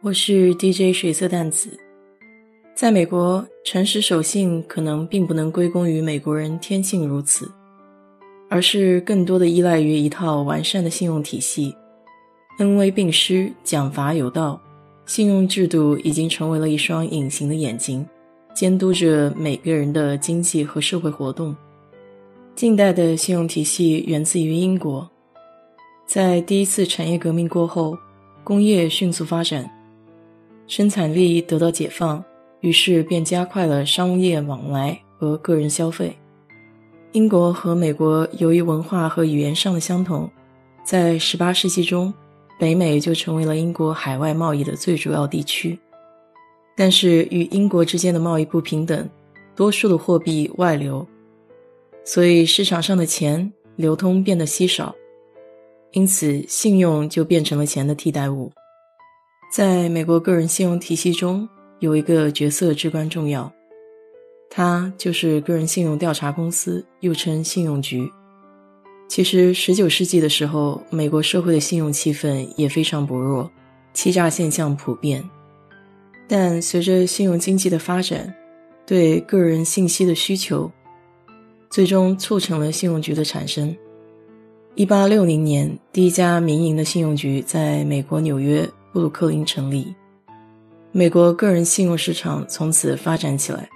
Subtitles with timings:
[0.00, 1.76] 我是 DJ 水色淡紫。
[2.72, 7.50] 在美国，诚实守信可能并不能归功于美国人天性如此，
[8.48, 11.74] 而是更多的依赖于一套完善的信用体系。
[12.60, 14.60] 恩威并施，奖罚有道，
[15.04, 18.06] 信用制度已经成为了一双隐形的眼睛，
[18.54, 21.56] 监督着每个人的经济和社会活动。
[22.54, 25.10] 近代的信用体系源自于英国，
[26.06, 27.98] 在第一次产业革命过后。
[28.44, 29.70] 工业迅速发展，
[30.68, 32.22] 生产力得到解放，
[32.60, 36.14] 于是便加快了商业往来和个人消费。
[37.12, 40.30] 英国和美国由于文化和语言上的相同，
[40.84, 42.12] 在18世纪中，
[42.58, 45.76] 北美就成为了英国海外贸易的最主要地区。
[46.76, 49.08] 但是与英国之间的贸易不平等，
[49.56, 51.04] 多数的货币外流，
[52.04, 54.94] 所以市场上的钱流通变得稀少。
[55.92, 58.52] 因此，信用就变成了钱的替代物。
[59.50, 63.50] 在美国个人信用体系中，有一个角色至关重要，
[64.50, 68.10] 它就是个人信用调查公司，又称信用局。
[69.08, 73.50] 其实，十九世纪的时候，美国社会的信用气氛也非常薄弱，
[73.94, 75.24] 欺诈现象普遍。
[76.28, 78.32] 但随着信用经济的发展，
[78.86, 80.70] 对个人信息的需求，
[81.70, 83.74] 最终促成了信用局的产生。
[84.74, 89.94] 一八六零年，第一家民营的信用局在美国纽约布鲁克林成立，
[90.90, 93.70] 美国个人信用市场从此发展起来。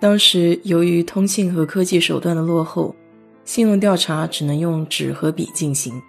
[0.00, 2.96] 当时由于通信和科技手段的落后，
[3.44, 6.00] 信用调查只能用纸和笔进行。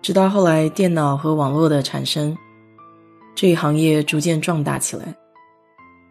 [0.00, 2.38] 直到后来电脑和网络的产生，
[3.34, 5.12] 这一行业逐渐壮大起来。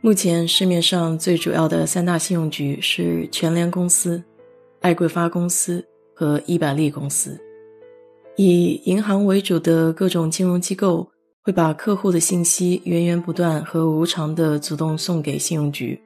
[0.01, 4.22] 目前市面上最主要的三大信用局是全联公司、
[4.81, 5.81] 爱桂发公司。
[6.13, 7.39] 和伊百利公司，
[8.35, 11.09] 以银行为主的各种金融机构
[11.46, 16.00] 会把客户的信息源源不断和无偿的主动送给信用局。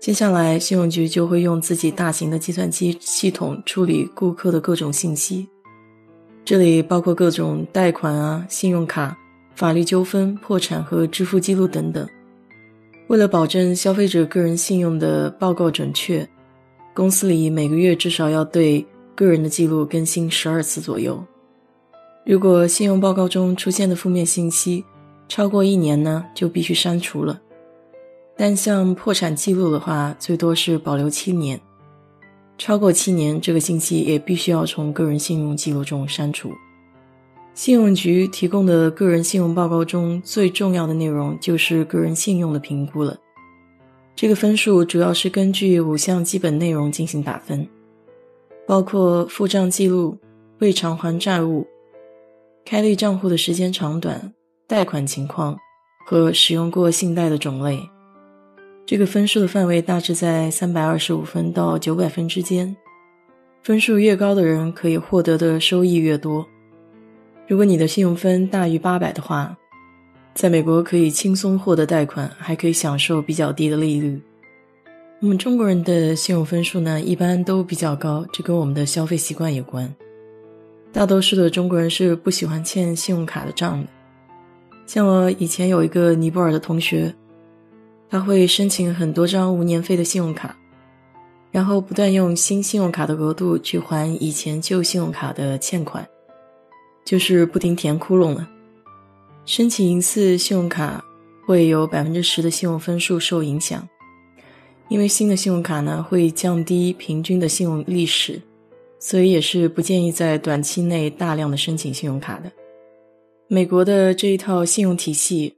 [0.00, 5.46] 接下来，信用局就会用自己大型的计算机系统处理顾客的各种信息，
[6.46, 9.14] 这里包括各种贷款啊、信用卡、
[9.54, 12.08] 法律纠纷、破产和支付记录等等。
[13.08, 16.26] 为了保证消费者个人信用的报告准确，
[16.94, 18.84] 公司里每个月至少要对。
[19.14, 21.20] 个人的记录更新十二次左右。
[22.28, 24.84] 如果信用报告中出现的负面信息
[25.28, 27.40] 超过一年呢，就必须删除了。
[28.36, 31.58] 但像破产记录的话，最多是保留七年。
[32.58, 36.52] 超过七年，这个信息也必须要从个人信用记录中删除。
[37.54, 43.16] 信用局提供的个人信用报告中最重要的内容就是个人信用的评估了。
[44.14, 47.66] 这个分数主要是根据五项基本内容进行打分。
[48.66, 50.18] 包括付账记录、
[50.58, 51.66] 未偿还债务、
[52.70, 54.30] 开立账户的时间长短、
[54.66, 55.56] 贷款情况
[56.04, 57.80] 和使用过信贷的种类。
[58.84, 62.76] 这个分数的范围大致在三百二十五分到九百分之间。
[63.62, 66.46] 分数越高的人，可以获得的收益越多。
[67.46, 69.56] 如果你的信用分大于八百的话，
[70.34, 74.20] 在美国可以轻松获得贷款，还可以享受比较低的利率。
[75.20, 79.90] 我们中国人的信用分数呢，一般都比较高，这跟我们的消费习惯有关。
[80.92, 83.86] 大多数的中国人是不喜欢欠信用卡的账的。
[84.86, 87.14] 像我以前有一个尼泊尔的同学，
[88.08, 90.56] 他会申请很多张无年费的信用卡，
[91.52, 96.06] 然后不断用新信用卡的额度去还以前旧信用卡的欠款，
[97.04, 98.48] 就是不停填窟窿了。
[99.44, 101.04] 申请一次信用卡
[101.46, 103.86] 会有百分之十的信用分数受影响。
[104.88, 108.40] 因为新的信用卡呢会降低平均的信用历史，
[108.98, 112.50] 所以也是不建议在短期内大量的申请信用卡的。
[113.46, 115.54] 美国的这一套信用体系，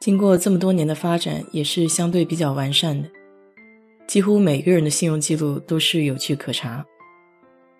[0.00, 3.08] 经过这么多年的发展，也是相对比较完善的，
[4.06, 6.84] 几乎每个人的信用记录都是有据可查，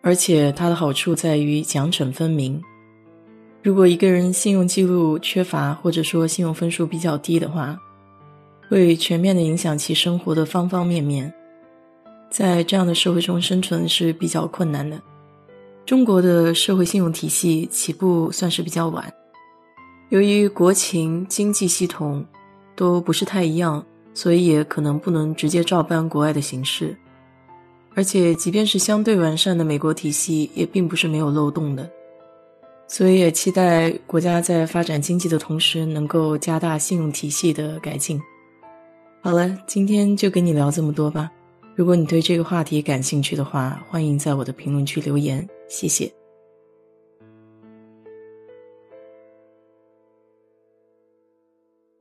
[0.03, 2.61] 而且它的好处在于奖惩分明。
[3.61, 7.77] 如果一个人信用记录缺乏，或者说信用分数比较低的话，
[8.69, 11.33] 会全面的影响其生活的方方面面，
[12.31, 15.01] 在这样的社会中生存是比较困难的。
[15.87, 19.11] 中国的社会信用体系起步算是比较晚，
[20.11, 22.25] 由于国情、经济系统、
[22.77, 26.95] 都不是太一样，所以也可能不能直接照搬国外的形式。
[27.95, 31.91] 而且，即便是相对完善的美国体系，也并不是没有漏洞的。
[32.87, 38.21] 所以，也期待国家在发展经济的同时，能够加大信用体系的改进。
[39.21, 41.31] 好了，今天就跟你聊这么多吧。
[41.79, 46.18] 如果你对这个话题感兴趣的话，欢迎在我的评论区留言，谢谢。